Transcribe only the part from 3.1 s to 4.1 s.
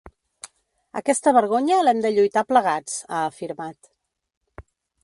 ha afirmat.